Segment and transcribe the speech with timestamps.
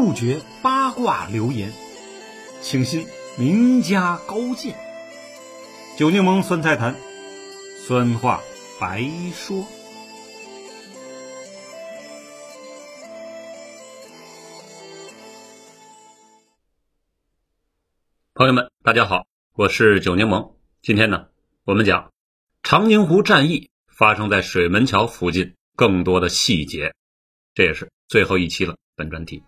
[0.00, 1.72] 不绝八卦流言，
[2.62, 3.04] 请信
[3.36, 4.76] 名家高见。
[5.98, 6.94] 酒柠檬酸菜坛，
[7.84, 8.40] 酸话
[8.80, 9.02] 白
[9.34, 9.66] 说。
[18.34, 20.52] 朋友们，大家好，我是酒柠檬。
[20.80, 21.26] 今天呢，
[21.64, 22.12] 我们讲
[22.62, 26.94] 长宁湖战役发生在水门桥附近更多的细节，
[27.52, 28.76] 这也是最后一期了。
[28.94, 29.42] 本专题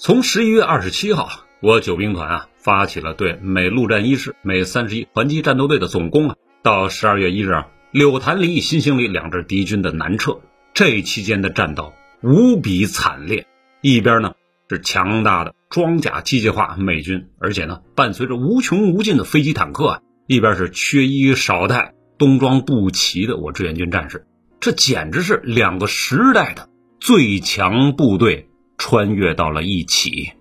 [0.00, 1.28] 从十一月二十七号，
[1.60, 10.38] 我九兵团啊发起了对美陆战一师、美三十一团级战斗队的总攻啊，到十二月一日啊，柳潭里、新兴里两支敌军的南撤，
[10.72, 13.46] 这期间的战斗无比惨烈，
[13.80, 14.34] 一边呢。
[14.70, 24.26] 是强大的装甲机械化美军，而且呢，伴随着无穷无尽的飞机坦克啊，一边是缺衣少带、冬装不齐的我志愿军战士，
[24.60, 26.68] 这简直是两个时代的
[27.00, 28.47] 最强部队
[28.78, 30.32] 穿越到了一起。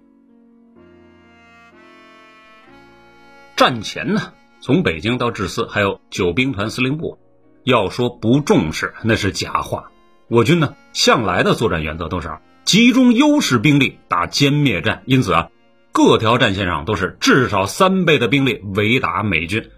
[3.56, 7.18] 战前呢，从北京到至四，还有九兵团司令部，
[7.64, 9.92] 要说不重视那是假话。
[10.30, 12.30] 我军呢，向来的作战原则都是。
[12.64, 15.50] 集中优势兵力打歼灭战，因此啊，
[15.94, 19.70] 各条战线上都是至少三倍的兵力围打美军。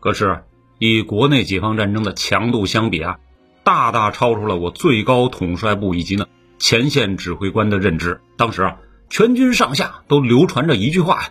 [0.00, 0.42] 可是，
[0.78, 3.18] 以国内解放战争的强度相比啊，
[3.62, 6.26] 大大超出了我最高统帅部以及呢
[6.62, 8.20] 前线指挥官的认知。
[8.36, 8.76] 当时啊，
[9.10, 11.30] 全军上下都流传着一句话呀：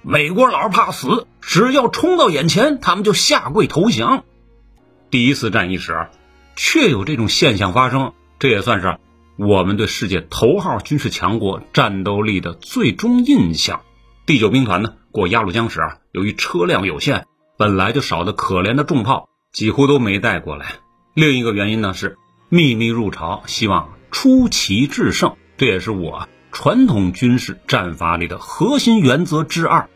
[0.00, 4.22] 美国佬怕死，只要冲到眼前，他们就下跪投降。
[5.10, 6.08] 第一次战役时，
[6.54, 8.96] 确有这种现象发生，这也算是。
[9.36, 13.80] 我们对世界头号军事强国战斗力的最终印象。
[14.24, 17.24] 第九兵团呢，过鸭绿江时啊，由于车辆有限，
[17.58, 20.74] 本来就少得可怜的重炮几乎都没带过来。
[21.14, 22.18] 另一个原因呢是
[22.48, 29.88] 秘密入朝，希望出奇制胜，这也是我传统军事战法里的核心原则之二。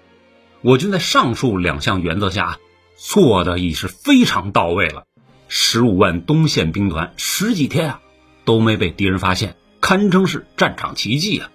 [0.62, 2.58] 我军在上述两项原则下
[2.96, 5.04] 做的已是非常到位了。
[5.48, 8.00] 十五万东线兵团十几天啊。
[8.46, 11.48] 都没被敌人发现，堪称是战场奇迹啊！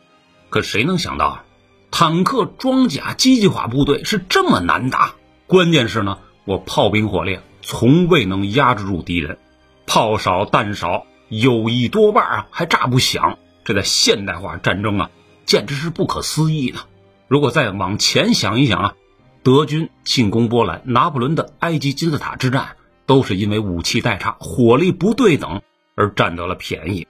[0.50, 1.46] 可谁能想到啊，
[1.92, 5.14] 坦克、装甲、机械化部队是这么难打？
[5.46, 9.38] 关键是呢，我炮兵火力从未能压制住敌人，
[9.86, 13.40] 炮少弹少，有一多半啊还炸不响。
[13.64, 15.12] 这在现代化战争啊，
[15.46, 16.80] 简直是不可思议的。
[17.28, 18.96] 如果再往前想一想啊，
[19.44, 22.76] 德军进攻波兰、拿破仑的埃及金字塔之战，
[23.06, 25.62] 都是因为武器代差、火力不对等。
[25.96, 27.08] 而占得了便宜。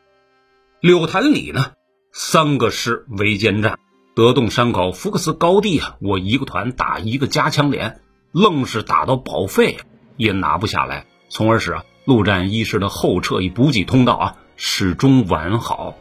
[0.81, 1.73] 柳潭里呢，
[2.11, 3.77] 三个师围歼战，
[4.15, 8.01] 德洞山口、福克斯高地啊，我一个团打一个加强连，
[8.31, 9.77] 愣是打到报废
[10.17, 15.95] 也拿不下来，从而使啊陆战一师的后撤与补给通道啊始终完好。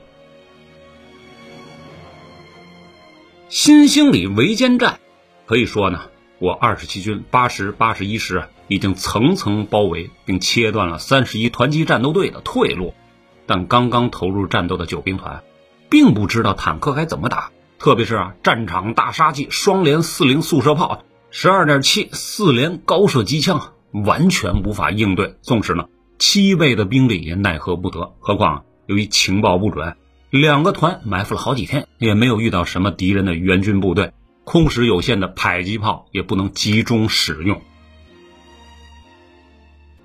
[3.48, 4.98] 新兴里围歼战，
[5.46, 6.00] 可以说呢，
[6.38, 8.48] 我二十七军八十八十一师。
[8.70, 12.92] 已经层层包围并切断了三十一团级战斗队的退路，
[13.46, 15.42] 但刚刚投入战斗的九兵团，
[15.88, 25.36] 并不知道坦克该怎么打，特别是啊，战场大杀器双连四零速射炮、十二点七四连高射机枪，完全无法应对。
[25.40, 25.86] 纵使呢
[26.18, 28.14] 七倍的兵力也奈何不得。
[28.18, 29.96] 何况由于情报不准，
[30.30, 34.12] 两个团埋伏了好几天，也没有遇到什么敌人的援军部队，
[34.44, 37.62] 空时有限的迫击炮也不能集中使用。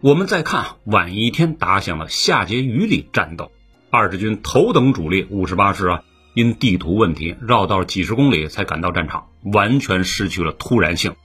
[0.01, 3.51] 我们再看晚一天打响了夏桀榆里战斗，
[3.89, 6.03] 二十军头等主力五十八师啊，
[6.33, 11.15] 因地图问题绕道几十公里才赶到战场，完全失去了突然性。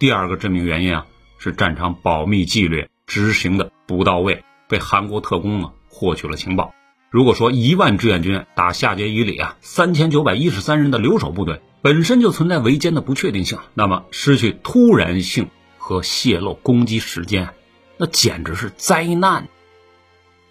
[0.00, 1.06] 第二个致命原因啊，
[1.38, 6.74] 是战场保密纪律执行的不到位，被韩国特工呢获取了情报。
[7.10, 15.48] 如果说一万志愿军打夏桀榆里啊，三千九百一十三人的留守部队本身就存在围歼的不确定性，那么失去突然性
[15.78, 17.54] 和泄露攻击时间。
[17.96, 19.46] 那简直是灾难！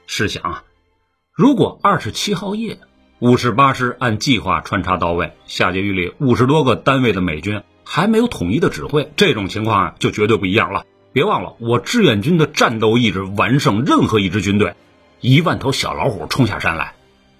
[0.07, 0.63] 试想啊，
[1.33, 2.77] 如果二十七号夜
[3.19, 10.85] 五十八师按计划穿插到位，夏桀榆里五十多个单位的美军还没有统一的指挥，这种情况啊就绝对不一样了。
[11.13, 14.73] 别忘了，我志愿军的战斗意志完胜任何一支军队。
[15.21, 16.95] 一万头小老虎冲下山来，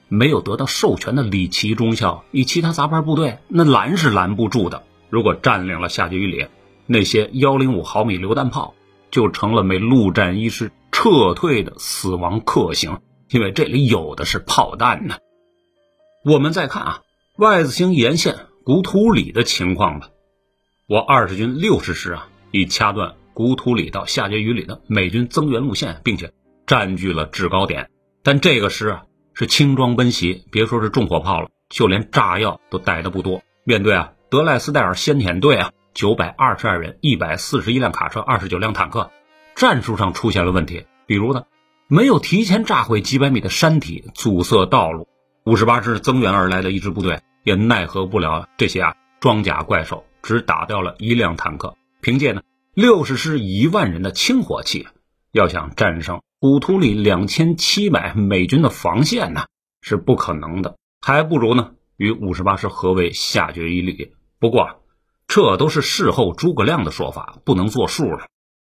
[0.08, 4.84] 没有得到授权的李奇中校与其他杂牌部队，那拦是拦不住的。
[5.10, 6.48] 如果占领了夏桀榆里，
[6.86, 8.75] 那些幺零五毫米榴弹炮。
[9.12, 12.98] 就成了美陆战一师撤退的死亡克星，
[13.30, 15.18] 因为这里有的是炮弹呢。
[16.25, 17.02] 我们再看啊
[17.38, 20.10] ，Y 字形沿线古土里的情况吧。
[20.88, 26.32] 我二十军六十师啊，已掐断古土里到夏桀榆里的美军增援路线，并且
[26.66, 27.90] 占据了制高点。
[28.24, 29.04] 但这个师啊，
[29.34, 33.42] 是轻装奔袭，别说是重火炮了，就连炸药都带的不多。
[33.64, 39.12] 面对啊德赖斯戴尔先遣队啊，九百二十二人，一百四十一辆卡车，二十九辆坦克，
[39.56, 40.86] 战术上出现了问题。
[41.06, 41.44] 比如呢，
[41.88, 45.08] 没有提前炸毁几百米的山体，阻塞道路。
[45.46, 51.76] 五十八师增援而来的一支部队也奈何不了这些啊装甲怪兽，只打掉了一辆坦克。
[52.02, 52.42] 凭借呢
[52.74, 54.88] 六十师一万人的轻火器，
[55.31, 59.46] 要想战胜古图里两千七百美军的防线呢，
[59.81, 60.75] 是不可能的。
[61.00, 64.14] 还不如呢与五十八师合围，下决一旅。
[64.40, 64.81] 不过，
[65.28, 68.28] 这都是事后诸葛亮的说法，不能作数了。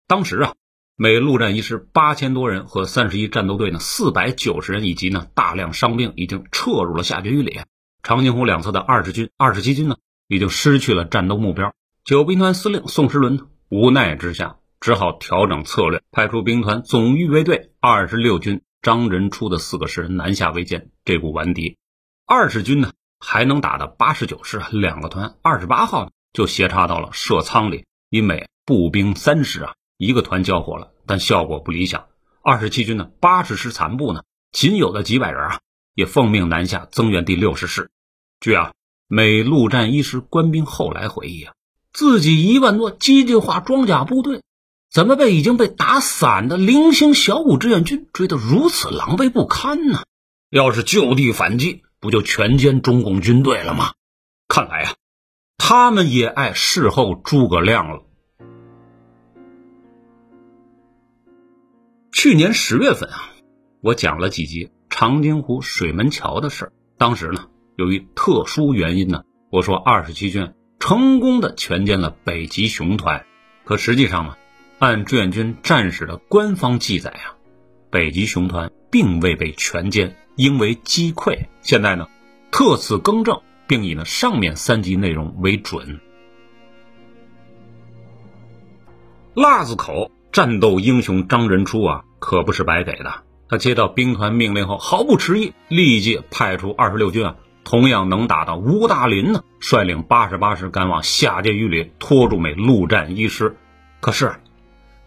[0.07, 0.53] 当时啊。
[0.97, 7.59] 美陆战一师八千多人和三十一战斗队呢四百九十人以及呢大量伤兵已经撤入了下决峪里，
[8.01, 9.97] 长津湖两侧的二十军、二十七军呢
[10.29, 11.73] 已经失去了战斗目标。
[12.05, 21.77] 九兵团司令宋时轮呢无奈之下只好调整策略，派出兵团总预备队二十六军张仁初的四个师南下围歼这股顽敌。
[22.25, 29.73] 二十军呢还能打的八十九师两个团二十八号呢就斜插到了射仓里，因为步兵三师啊。
[29.97, 32.07] 一个团交火了，但效果不理想。
[32.43, 35.59] 二十七军呢，八十师残部呢，仅有的几百人啊，
[35.93, 37.89] 也奉命南下增援第六十师。
[38.41, 38.73] 据啊，
[39.07, 41.53] 美陆战一师官兵后来回忆啊，
[41.95, 44.41] 自己一万多机械化装甲部队，
[44.91, 50.03] 怎么被已经被打散的零星小股志愿军追得如此狼狈不堪呢？
[50.49, 53.93] 要是就地反击，不就全歼中共军队了吗？
[54.49, 54.95] 看来啊，
[55.57, 58.03] 他们也爱事后诸葛亮了。
[62.11, 63.29] 去年十月份啊，
[63.79, 66.73] 我讲了几集长津湖水门桥的事儿。
[66.97, 67.47] 当时呢，
[67.77, 70.51] 由于特殊原因呢，我说二十七军
[70.87, 73.25] 成功的全歼了北极熊团。
[73.63, 74.35] 可实际上呢，
[74.77, 77.33] 按志愿军战史的官方记载啊，
[77.89, 81.47] 北极熊团并未被全歼，因为击溃。
[81.63, 82.07] 现在呢，
[82.51, 85.99] 特此更正，并以呢上面三集内容为准。
[89.33, 90.11] 腊子口。
[90.31, 93.23] 战斗英雄张仁初啊，可不是白给的。
[93.47, 103.57] 他接到兵团命令后，毫不迟疑，立即派出二十六军啊，同样能打的吴大林呢，率领八十八师赶往下界峪里拖住美陆战一师。
[103.99, 104.35] 可是，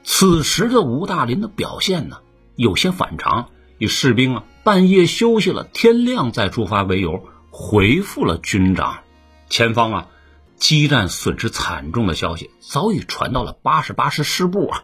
[0.03, 2.19] 此时的吴大林的表现呢，
[2.57, 8.99] 有些反常，以士兵啊半夜休息了，天亮再出发为由，回复了军长，
[9.49, 10.09] 前方啊，
[10.57, 14.83] 激战损失惨重的消息早已传到了八十八师师部啊。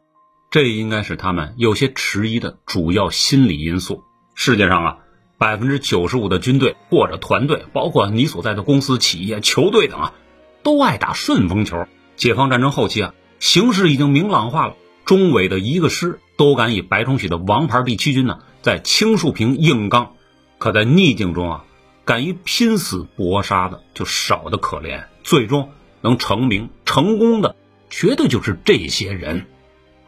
[0.50, 4.04] 这应该是他们有些迟疑的主要心理因素。
[4.36, 4.98] 世界上啊，
[5.44, 10.14] 百分之九十五的军队或者团队，包括你所在的公司、企业、球队等啊，
[10.62, 11.86] 都爱打顺风球。
[12.16, 14.74] 解放战争后期啊，形势已经明朗化了，
[15.04, 20.14] 中委的一个师都敢以白崇禧的王牌第七军呢，在青树坪硬刚。
[20.56, 21.64] 可在逆境中啊，
[22.06, 25.04] 敢于拼死搏杀的就少得可怜。
[25.24, 27.54] 最终能成名成功的，
[27.90, 29.44] 绝对就是这些人。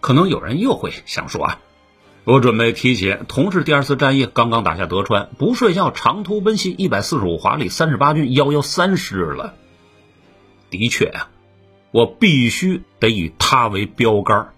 [0.00, 1.60] 可能有人又会想说啊，
[2.26, 9.54] 我准备提起同是第二次战役刚刚打下德川，不睡觉长途奔袭一百四十五华里三十八军幺幺三师了。
[10.68, 11.28] 的确啊，
[11.92, 14.48] 我必须得以他为标杆。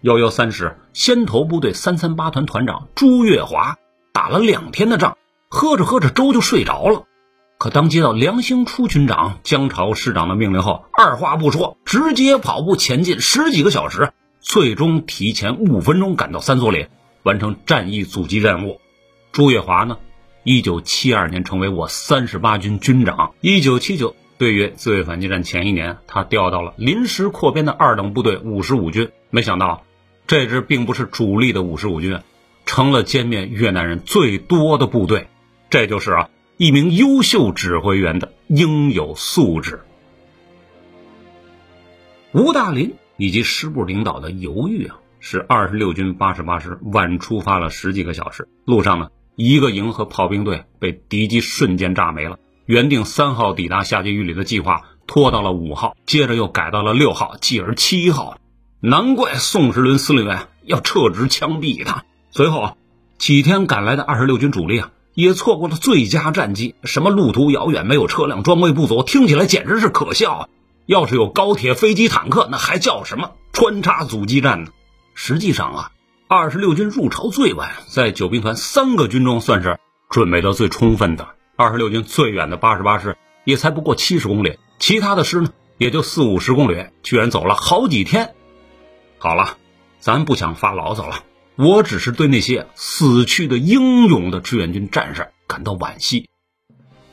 [0.00, 3.78] 幺幺三师先头部队三三八团团长朱月华
[4.12, 5.16] 打了两天的仗，
[5.48, 7.04] 喝着喝着粥就睡着了。
[7.58, 14.12] 可当接到梁兴初军长、江潮师长的命令后，二话不说，直接跑步前进十几个小时。
[14.40, 16.88] 最终提前五分钟赶到三所岭，
[17.24, 18.80] 完成战役阻击任务。
[19.32, 19.98] 朱月华呢，
[20.44, 23.34] 一九七二年成为我三十八军军长。
[23.40, 29.10] 一九七九对于自卫反击战前一年，他调到了临时扩编的二等部队五十五军。
[29.30, 29.84] 没想到，
[30.28, 32.20] 这支并不是主力的五十五军，
[32.66, 35.26] 成了歼灭越南人最多的部队。
[35.70, 39.80] 这就是啊，一名优秀指挥员的应有素质。
[42.32, 42.94] 吴大林。
[43.16, 48.46] 以及师部领导的犹豫啊，是二十六军八十八师晚出发了十几个小时。
[48.66, 52.38] 路上呢，一个营和炮兵队被敌机瞬间炸没了。
[52.66, 58.36] 原定三号抵达下界峪里的计划拖到了五号，接着又改到了六号，继而七号。
[58.80, 62.04] 难怪宋时轮司令员要撤职枪毙他。
[62.30, 62.74] 随后啊，
[63.16, 66.74] 几天赶来的二十六军主力啊，也错过了最佳战机。
[66.84, 70.48] 什么路途遥远，没有车辆，装备不足，听起来简直是可笑啊。
[70.84, 74.70] 要是有高铁、飞机、坦克，那还叫什么穿插阻击战呢？
[75.14, 75.92] 实际上啊，
[76.28, 79.78] 二十六军入朝最晚，在九兵团三个军中算是
[80.10, 81.28] 准备的最充分的。
[81.56, 88.34] 二十六军最远的八十八师也才不过七十公里，其他的师呢也就四五十公里，居然走了好几天。
[89.18, 89.56] 好了，
[90.00, 91.22] 咱不想发牢骚了，
[91.56, 96.28] 我只是对那些死去的英勇的志愿军战士感到惋惜。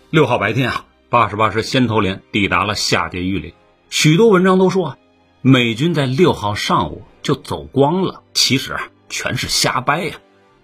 [0.09, 3.53] 六号白天啊，八十八师先头连抵达了下碣峪里，
[3.89, 4.97] 许多文章都说啊，
[5.41, 10.15] 美军在六号上午就走光了，其实啊，全是瞎掰呀。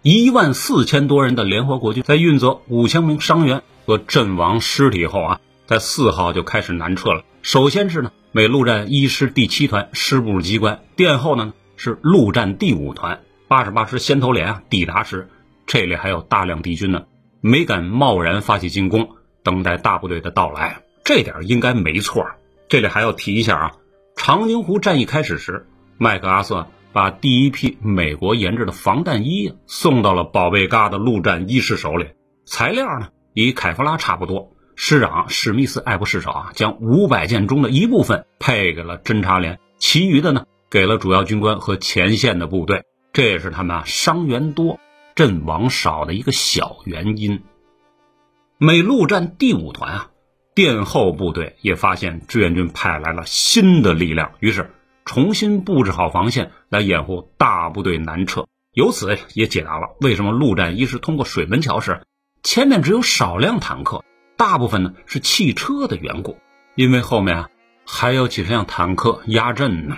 [0.01, 7.23] 一万四千多人的联合国军在运走五千名伤员和阵亡尸体后啊，在四号就开始南撤了。
[7.41, 14.63] 首先是呢，美陆战一师第七团师部机关，殿后呢是陆战第五团八十八师先头连啊。
[14.69, 15.27] 抵达时，
[15.65, 17.03] 这里还有大量敌军呢，
[17.41, 19.09] 没敢贸然发起进攻，
[19.43, 20.83] 等待大部队的到来。
[21.03, 22.25] 这点应该没错。
[22.69, 23.71] 这里还要提一下啊，
[24.15, 26.67] 长津湖战役开始时，麦克阿瑟。
[26.93, 32.07] 把第一批美国研制的防弹衣送到了宝贝疙瘩陆战一师手里，
[32.43, 34.55] 材料呢与凯夫拉差不多。
[34.75, 42.83] 师长史密斯爱不释手啊，将五百件中的一部分配给了侦察连，其余的呢给了主要军官和前线的部队。
[43.13, 44.79] 这也是他们啊伤员多、
[45.13, 47.43] 阵亡少的一个小原因。
[48.57, 50.09] 美陆战第五团啊，
[50.55, 54.71] 殿后部队也发现志愿军派来了新的力量，于是。
[55.07, 62.01] 重新布置好防线来掩护大部队南撤，由此也解答了为什么陆战一师通过水门桥时
[62.43, 64.03] 前面只有少量坦克，
[64.35, 66.37] 大部分呢是汽车的缘故，
[66.75, 67.49] 因为后面啊
[67.85, 69.97] 还有几十辆坦克压阵呢。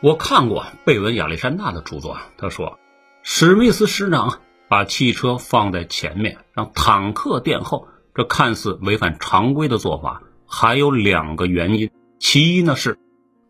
[0.00, 2.78] 我看过贝文亚历山大的著作，他说
[3.22, 10.22] 史密斯师长把汽车放在前面，让坦克殿后，这看似违反常规的做法。
[10.52, 12.98] 还有两个原因，其一呢是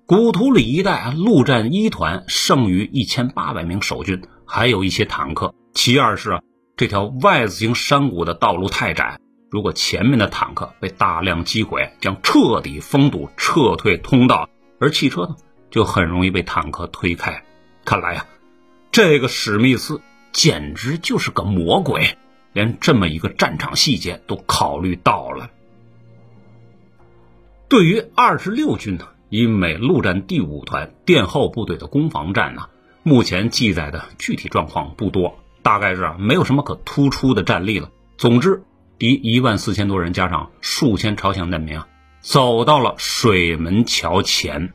[0.05, 6.43] 古图里一带陆战一团剩余一千八百名守军，还有一些坦克；其二是啊
[6.77, 9.19] 这条 Y 字形山谷的道路太窄，
[9.51, 15.37] 如果前面的坦克被大量击毁，将彻底封堵撤退通道，而汽车呢
[15.71, 17.43] 就很容易被坦克推开。
[17.85, 18.27] 看来呀，
[18.93, 20.03] 这个史密斯
[20.33, 22.19] 简直就是个魔鬼，
[22.53, 25.49] 连这么一个战场细节都考虑到了。
[27.71, 32.63] 对于二十六军呢，以美陆战第五团殿后部队的攻防战呢，
[33.05, 37.89] 目前记载的具体状况不多，大概是啊没有什么可突出的战例了。
[38.19, 38.65] 总之，
[38.99, 41.87] 敌一万四千多人加上数千朝鲜难民啊，
[42.19, 44.75] 走到了水门桥前。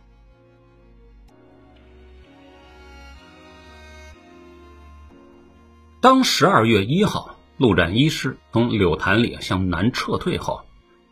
[5.99, 10.61] 当十二月一号陆战一师从柳潭里向南撤退后，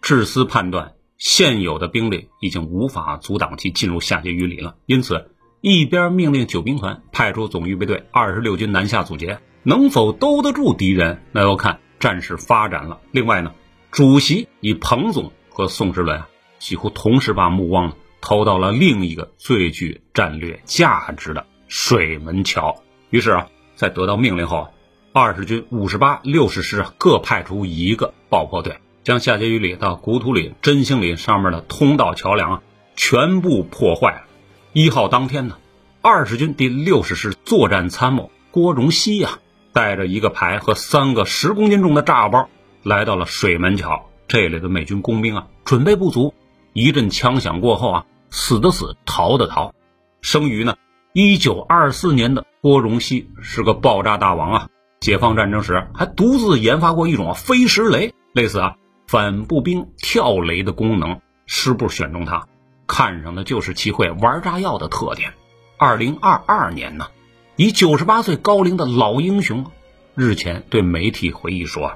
[0.02, 0.94] 志思判断。
[1.18, 13.00] 现有的兵力已经无法阻挡其进入下碣隅里了，因此一边命令九兵团派出总预备队二十六军南下阻截，能否兜得住敌人，那要看战事发展了。
[13.12, 13.54] 另外呢，
[13.92, 16.30] 主席以彭总和宋之伦啊，
[16.60, 22.84] 几乎同时把目光投到了另一个最具战略价值的水门桥。
[23.10, 24.68] 于是啊，在得到命令后，
[25.14, 28.80] 二十军五十八、六十师各派出一个爆破队。
[29.04, 32.62] 将下碣峪里到古土里、真兴里上面的通道桥梁啊，
[32.96, 34.24] 全部破坏。
[34.72, 35.58] 一号当天呢，
[36.02, 39.40] 二十军第六十师作战参谋郭荣熙呀，
[39.74, 42.50] 带着一个排和三个十公斤重的炸药包，
[42.82, 44.10] 来到了水门桥。
[44.26, 46.34] 这里的美军工兵啊，准备不足。
[46.72, 49.74] 一阵枪响过后啊，死的死，逃的逃。
[50.22, 50.78] 生于呢，
[51.12, 54.70] 一九二四年的郭荣熙是个爆炸大王啊。
[55.02, 58.76] 解放战争时还独自研发过一种飞石雷，类似啊。
[59.14, 62.48] 反步兵跳雷的功能，师部选中他，
[62.88, 65.36] 看上的就是其会玩炸药的特点。
[65.78, 67.10] 二零二二年呢，
[67.56, 69.68] 以九十八岁高龄的老英雄，
[70.16, 71.94] 日前对媒体回忆说：“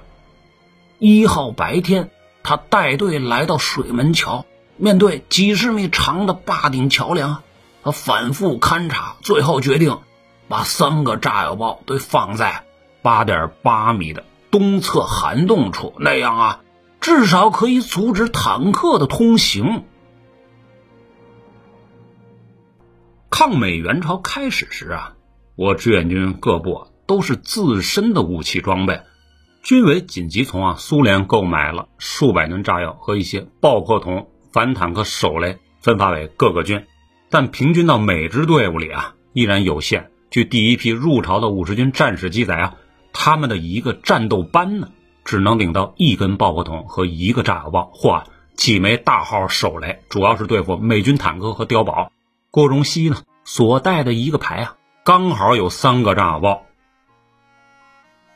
[1.02, 2.12] 一号白天，
[2.44, 4.46] 他带队来到水门桥，
[4.76, 7.42] 面对几十米长的坝顶桥梁，
[7.84, 10.02] 他反复勘察，最后决定
[10.48, 12.64] 把三个炸药包都放在
[13.02, 16.62] 八点八米的东侧涵洞处，那样啊。”
[17.08, 19.86] 至少可以阻止坦克的通行。
[23.30, 25.16] 抗美援朝开始时啊，
[25.56, 29.04] 我志愿军各部都是自身的武器装备，
[29.64, 36.88] 军委紧急从啊苏联购买了数百吨炸药和一些爆破筒、反坦克手雷，分发给各个军，
[37.30, 40.12] 但平均到每支队伍里啊依然有限。
[40.30, 42.76] 据第一批入朝的五十军战士记载啊，
[43.14, 44.90] 他们的一个战斗班呢。
[45.28, 48.24] 只能领到一根爆破筒和一个炸药包，或
[48.56, 52.14] 几枚大号手雷，主要是对付美军坦克和碉堡。
[52.50, 56.64] 郭荣熙呢所带的一个排啊，刚好有三个炸药包。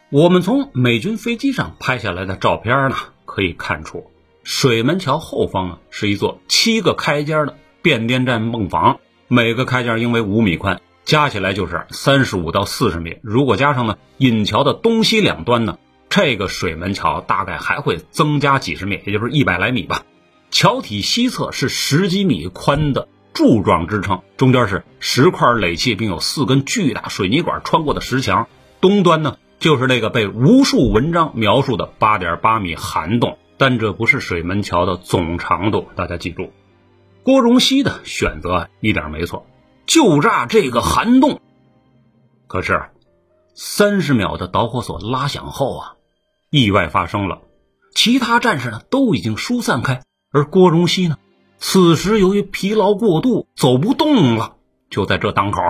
[0.09, 4.11] 我们从美军飞机上拍下来的照片呢，可以看出，
[4.43, 13.17] 水门桥后方啊是一座七个开间的变电站泵房，每个开间应为五米宽，加起来就是三十五到四十米。
[13.23, 15.77] 如果加上呢引桥的东西两端呢，
[16.11, 20.03] 这个水门桥大概还会增加几十米，也就是一百来米吧。
[20.49, 28.49] 桥体西侧是十几米宽的柱状支撑，中间是石块垒砌，并有四根巨大水泥管穿过的石墙。
[28.81, 36.51] 东端呢就是那个被无数文章描述的八点八米涵洞，但这不是水门桥的总长度，大家记住。
[37.23, 39.45] 郭荣熙的选择一点没错，
[39.85, 41.39] 就炸这个涵洞。
[42.47, 42.89] 可是
[43.55, 45.95] 三十秒的导火索拉响后啊，
[46.51, 47.43] 意外发生了，
[47.95, 50.03] 其他战士呢都已经疏散开。
[50.31, 51.17] 而郭荣熙呢，
[51.57, 54.57] 此时由于疲劳过度走不动了。
[54.89, 55.61] 就在这当口，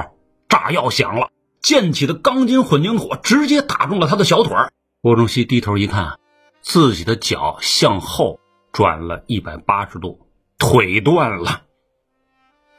[0.50, 1.30] 炸药响了，
[1.62, 4.56] 溅起的钢筋混凝土直接打中了他的小腿。
[5.04, 6.18] 郭荣熙低头一看，
[6.62, 8.40] 自己的脚向后
[8.72, 11.62] 转了一百八十度，腿断了。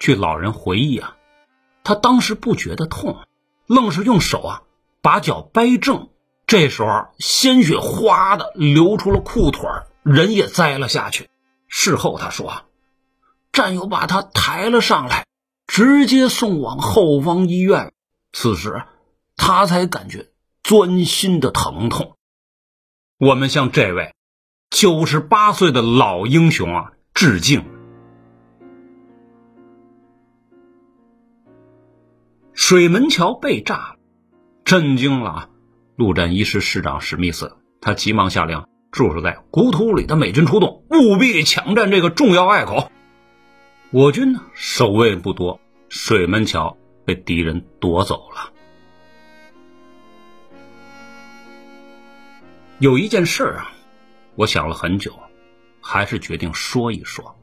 [0.00, 1.16] 据老人回忆啊，
[1.84, 3.18] 他当时不觉得痛，
[3.68, 4.62] 愣是用手啊
[5.00, 6.08] 把脚掰正，
[6.46, 9.68] 这时候鲜血哗的流出了裤腿，
[10.02, 11.28] 人也栽了下去。
[11.68, 12.64] 事后他说，
[13.52, 15.26] 战友把他抬了上来，
[15.66, 17.92] 直接送往后方医院。
[18.32, 18.82] 此时
[19.36, 20.30] 他才感觉
[20.62, 22.16] 钻心的疼痛。
[23.18, 24.14] 我们向这位
[24.70, 27.64] 九十八岁的老英雄啊致敬。
[32.52, 33.96] 水门桥被炸了，
[34.64, 35.48] 震惊了啊
[35.96, 38.64] 陆战一师师长史密斯，他急忙下令。
[38.90, 42.92] 驻守在古土里的美军出动，务必抢占这个重要隘口。
[43.90, 45.58] 我军呢，守卫不多，
[45.88, 48.52] 水门桥被敌人夺走了。
[52.80, 53.72] 有一件事啊，
[54.34, 55.18] 我想了很久，
[55.80, 57.34] 还是决定说一说。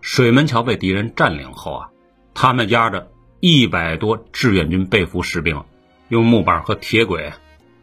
[0.00, 1.90] 水门桥被敌人占领后啊，
[2.34, 5.64] 他们押着一百多志愿军被俘士兵，
[6.08, 7.32] 用木板和铁轨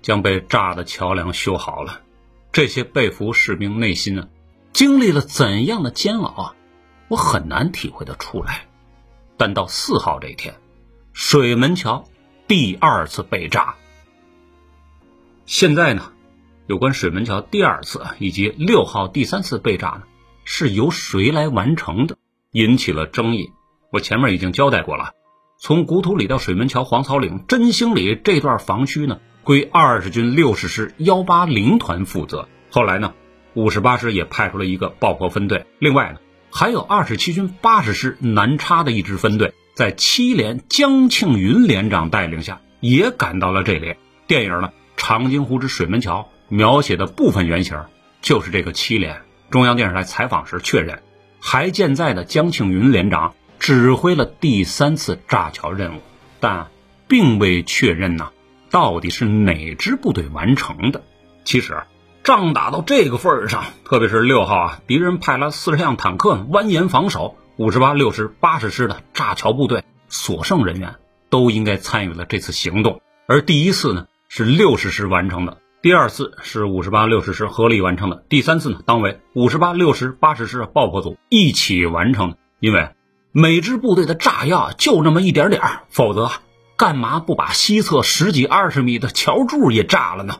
[0.06, 2.02] 将被炸的桥梁修好了。
[2.52, 4.28] 这些被俘士兵内心啊，
[4.72, 6.56] 经历了怎样的煎熬啊？
[7.08, 8.68] 我很难体会得出来。
[9.36, 10.54] 但到四号这一天，
[11.12, 12.06] 水门桥
[12.48, 13.74] 第二次被炸。
[15.48, 16.13] 现在呢，
[16.68, 20.04] 有关水门桥第二次以及六号第三次被炸呢，
[20.44, 22.15] 是由谁来完成的，
[22.52, 23.52] 引起了争议。
[23.89, 25.13] 我前面已经交代过了，
[25.58, 29.20] 从古土里到水门桥、黄草岭、真兴里这段防区呢。
[29.45, 32.49] 归二十军六十师幺八零团负责。
[32.71, 33.13] 后来呢，
[33.53, 35.67] 五十八师也派出了一个爆破分队。
[35.77, 36.19] 另外呢，
[36.51, 43.93] 还有二十七军八十师南叉的一支分队，在七连江庆云连长带领下，也赶到了这里。
[44.25, 47.79] 电影呢，《长津湖之水门桥》描写的部分原型
[48.23, 49.21] 就是这个七连。
[49.51, 51.03] 中央电视台采访时确认，
[51.39, 56.01] 还健在的江庆云连长指挥了第三次炸桥任务，
[56.39, 56.71] 但
[57.08, 58.31] 并未确认呢。
[58.76, 61.02] 到底是哪支部队完成的？
[61.46, 61.84] 其实，
[62.26, 70.96] 仗打到这个份儿上，特别是六号啊，敌人派了四十辆坦克蜿蜒防守，五十八、六十、八十师的炸桥部队所剩人员
[71.30, 73.00] 都应该参与了这次行动。
[73.28, 82.38] 而第一次呢是六十师完成的，第二次是五十八、六十师合力完成的，第三次呢当为五十八、六十、八十师爆破组一起完成的。
[82.60, 82.90] 因为
[83.32, 86.30] 每支部队的炸药就那么一点点儿否则。
[86.78, 90.40] 干嘛不把西侧十几二十米的桥柱也炸了呢？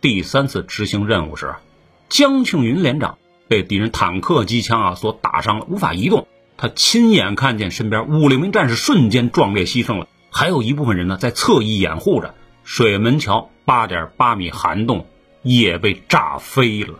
[0.00, 1.56] 第三次执行任务时，
[2.08, 3.18] 江庆云连长
[3.48, 6.28] 被敌人坦克机枪啊所打伤了，无法移动。
[6.56, 12.34] 他亲眼看见身边五六名战士瞬间壮烈牺牲了，还有一部分人呢在侧翼掩护着。
[12.62, 15.06] 水门桥八点八米涵洞
[15.42, 16.98] 也被炸飞了。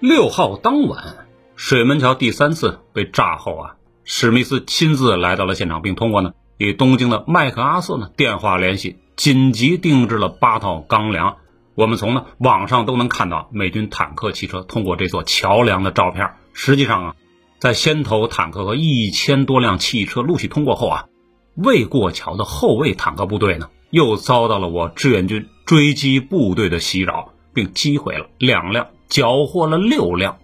[0.00, 3.76] 六号当晚，水门桥第三次被炸后啊。
[4.04, 11.36] 史密斯亲自来到了现场，并通过呢与东京的麦克阿瑟呢电话联系，紧急定制了八套钢梁。
[11.74, 16.32] 我们从呢网上都能看到美军坦克汽车通过这座桥梁的照片。
[16.52, 17.16] 实际上啊，
[17.58, 21.06] 在先头坦克和一千多辆汽车陆续通过后啊，
[21.54, 30.38] 未过桥的后卫坦克部队呢又遭到了我志愿军追击部队的袭扰，并击毁了两辆，缴获了六辆。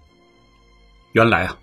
[1.12, 1.58] 原来啊。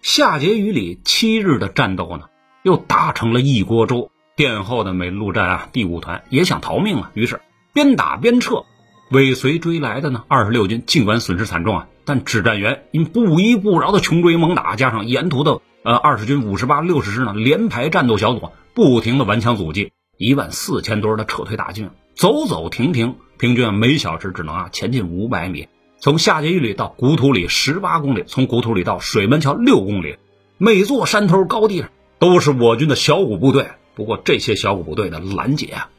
[0.00, 2.26] 夏桀榆里七日的战斗呢，
[2.62, 4.10] 又打成了一锅粥。
[4.36, 7.40] 殿后的美陆战啊第五团也想逃命啊，于是
[7.72, 8.64] 边打边撤。
[9.10, 25.66] 尾随追来的呢二十六军尽管损失惨重啊，但指战员因不依不饶的穷追猛打，加上沿途的呃二十军五十八、六十师呢连排战斗小组不停的顽强阻击，一万四千多人的撤退大军走走停停，平均每小时只能啊前进五百米。
[26.00, 30.16] 从夏桀榆里到古土里十八公里，从古土里到水门桥六公里，
[30.56, 33.68] 每座山头高地上都是我军的小股部队。
[33.96, 35.90] 不过这些小股部队的拦截啊，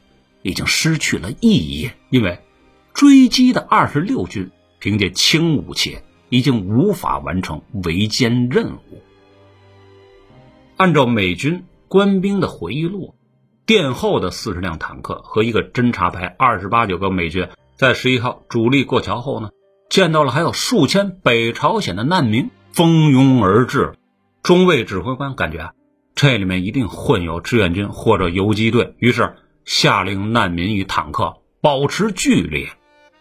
[0.42, 2.40] 已经失去了意义，因为
[2.94, 5.98] 追击的二十六军凭借轻武器，
[6.30, 9.02] 已经无法完成围歼任务。
[10.78, 13.16] 按照美军官兵的回忆录，
[13.66, 19.50] 殿后的四十辆坦克和一个侦察排二十八九个美军，在十一号主力过桥后呢，
[19.90, 23.94] 见到了还有数千北朝鲜的难民蜂拥而至。
[24.44, 25.72] 中尉指挥官感觉啊，
[26.14, 32.68] 这里面一定混有志愿军或者游击队，于是下令难民与坦克保持距离。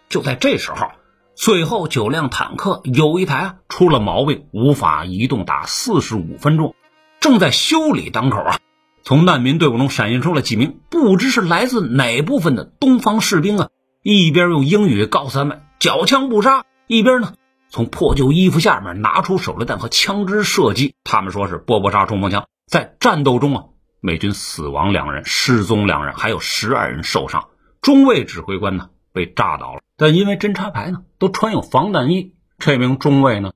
[0.09, 0.89] 就在这时候，
[1.35, 6.75] 最后九辆坦克有一台啊出了毛病，无法移动达四十五分钟。
[7.19, 8.59] 正在修理当口啊，
[9.03, 13.69] 从难民队伍中闪现出了几名不知是来自哪部分的东方士兵啊！
[14.03, 17.35] 一边用英语告诉他们“缴枪不杀”，一边呢
[17.69, 20.95] 从破旧衣服下面拿出手榴弹和枪支射击。
[21.05, 22.47] 他们说是波波沙冲锋枪。
[22.67, 23.65] 在战斗中啊，
[24.01, 27.49] 美军死亡两人，失踪两人，还有十二人受伤。
[27.81, 33.53] 中尉指挥官呢被炸倒了，但因为侦察排呢都穿有防弹衣，这名中尉呢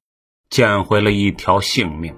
[0.48, 2.14] 捡回了一条性命。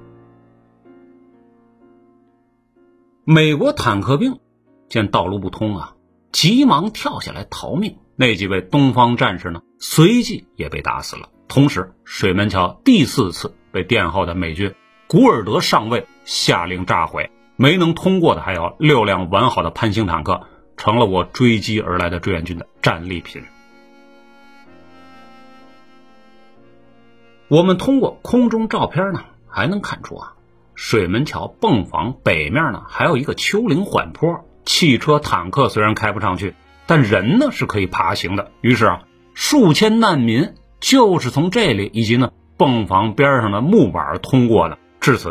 [3.24, 4.38] 美国坦克兵
[4.88, 5.94] 见道路不通啊，
[6.30, 7.98] 急忙跳下来逃命。
[8.16, 11.28] 那几位东方战士呢，随即也被打死了。
[11.46, 14.74] 同时，水门桥第四次被殿后的美军
[15.06, 20.46] 古尔德上尉下令炸毁，没能通过的还有六辆完好的潘兴坦克，
[20.78, 23.42] 成了我追击而来的志愿军的战利品。
[27.48, 30.32] 我们通过空中照片呢，还能看出啊。
[30.74, 36.54] 水门桥泵房北面呢，还有一个丘陵缓坡，汽车、坦克虽然开不上去，
[36.86, 38.50] 但人呢是可以爬行的。
[38.62, 39.02] 于是啊，
[39.34, 44.78] 数千难民就是从这里以及呢泵房边上的木板通过的。
[45.00, 45.30] 至此，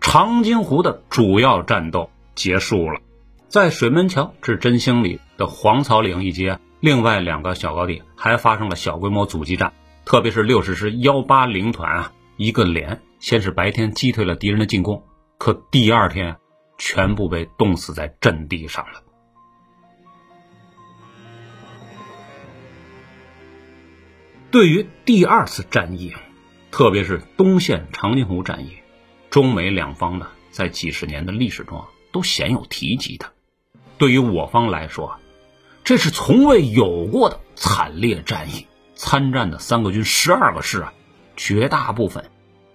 [0.00, 3.00] 长津湖的主要战斗结束了。
[3.48, 9.72] 在水门桥至真兴里的黄草岭以及另外两个小高地，还发生了小规模阻击战，
[10.04, 13.00] 特别是六十师幺八零团啊，一个连。
[13.18, 15.04] 先是白天击退了敌人的进攻，
[15.38, 16.38] 可第二天
[16.76, 19.02] 全部被冻死在阵地上了。
[24.52, 26.12] 对于第二次战役，
[26.70, 28.72] 特别是东线长津湖战役，
[29.30, 33.32] 中美两方呢，在几十年的历史中啊都鲜有提及的。
[33.96, 35.18] 对于我方来说，
[35.84, 38.66] 这是从未有过的惨烈战役。
[38.94, 40.92] 参战的三个军十二个师啊，
[41.34, 42.26] 绝大部分。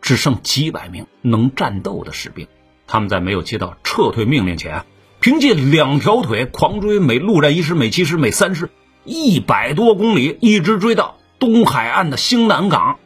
[0.01, 2.47] 只剩几百名能战斗的士兵，
[2.87, 4.83] 他们在没有接到撤退命令前，
[5.19, 8.71] 凭借两条腿狂追美陆战一师、美七师、美三师，
[9.03, 12.99] 一百多公里，一直追到东海岸的兴南港，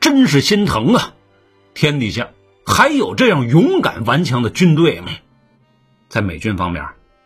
[0.00, 1.14] 真是心疼啊！
[1.74, 2.30] 天底下
[2.66, 5.08] 还有这样勇敢顽强的军队吗？
[6.08, 6.84] 在美军方面，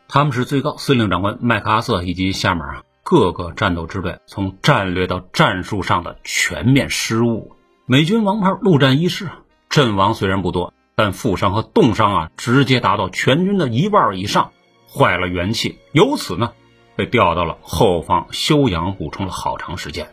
[0.09, 7.57] 他们是最高司令长官麦克阿瑟以及下面啊各个战斗支队从战略到战术上的全面失误。
[7.87, 9.29] 美军王牌陆战一师
[9.69, 14.53] 阵亡虽然不多，但负伤和冻伤啊，直接达到全军的一半以上，
[14.89, 15.79] 坏了元气。
[15.93, 16.53] 由此呢，
[16.97, 20.09] 被调到了后方休养补充了好长时间。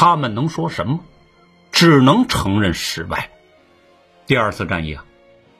[0.00, 1.00] 他们能说什么？
[1.70, 3.28] 只能承认失败。
[4.26, 5.04] 第二次战役啊，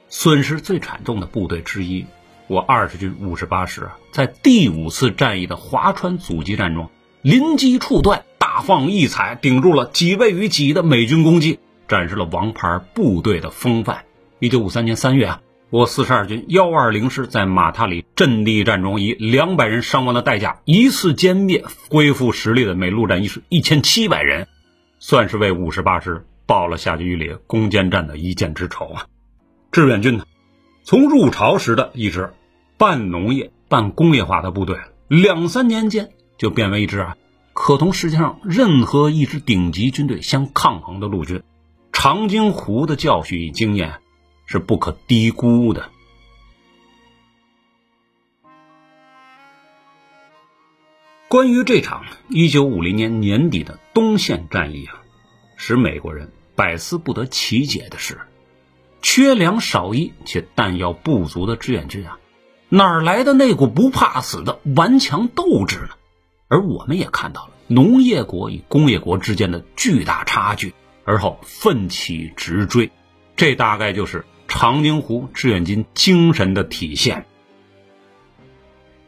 [0.09, 2.07] 损失最惨重的部队之一，
[2.47, 6.89] 我二十军五十八师啊，在第五次战役的华川阻击战中，
[7.21, 8.25] 临机处断。
[8.39, 14.07] 大放异彩，顶住了几倍于己的美军攻击，展示了王牌部队的风范。
[14.39, 24.49] 一九五三年三月啊，我四十二军幺二零师在马塔里阵地战中，以两百人伤亡的代价，一次歼灭恢复实力的美陆战一师一千七百人，
[24.99, 29.07] 算是为五十八师报了夏季里攻坚战的一箭之仇啊！
[29.71, 30.25] 志愿军呢，
[30.83, 32.33] 从入朝时的一支
[32.77, 37.17] 半农业半工业化的部队，两三年间就变为一支啊。
[37.53, 41.45] 可同世界上任何一支顶级军队相抗衡的陆军，
[41.93, 44.01] 长津湖的教训与经验
[44.51, 45.91] 是不可低估的。
[51.29, 55.03] 关于这场一九五零年年底的东线战役啊，
[55.57, 58.19] 使美国人百思不得其解的是，
[59.01, 62.19] 缺粮少衣且弹药不足的志愿军啊，
[62.69, 65.91] 哪来的那股不怕死的顽强斗志呢？
[66.49, 72.91] 而我们也看到了农业国与工业国之间的巨大差距，而后奋起直追，
[73.37, 77.25] 这大概就是长津湖志愿军精神的体现。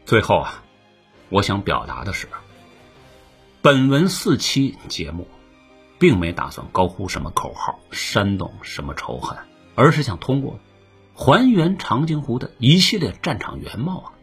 [0.05, 0.63] 最后啊，
[1.27, 2.29] 我想表达的是，
[3.61, 5.27] 本文四期节目，
[5.99, 9.37] 并没打算高呼什么口号，煽动什么仇恨，
[9.75, 10.59] 而是想通过
[11.13, 14.13] 还原长津湖的一系列战场原貌啊，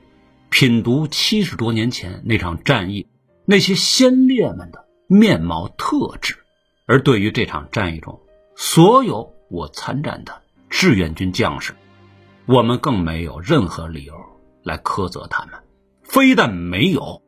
[0.48, 3.08] 品读七十多年前那场战役
[3.44, 6.38] 那些先烈们的面貌特质，
[6.86, 8.20] 而对于这场战役中
[8.56, 11.74] 所有我参战的志愿军将士，
[12.46, 14.14] 我们更没有任何理由
[14.62, 15.54] 来苛责他们，
[16.02, 17.22] 非但没有，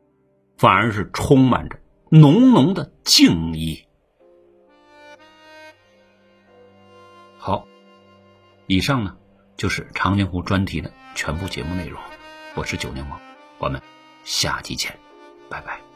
[0.57, 1.77] 反而是充满着
[2.09, 3.85] 浓浓的敬意。
[7.37, 7.67] 好，
[8.67, 9.17] 以上呢
[9.57, 11.99] 就是长津湖专题的全部节目内容。
[12.55, 13.17] 我是九柠檬，
[13.59, 13.81] 我们
[14.23, 14.97] 下期见，
[15.49, 15.92] 拜拜。